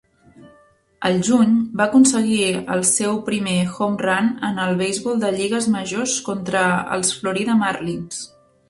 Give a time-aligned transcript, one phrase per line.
[1.09, 1.51] Al juny,
[1.81, 2.39] va aconseguir
[2.77, 8.29] el seu primer home run en el beisbol de lligues majors contra els Florida Marlins